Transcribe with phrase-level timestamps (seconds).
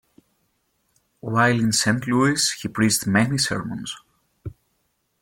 [1.19, 3.95] While in Saint Louis, he preached many sermons.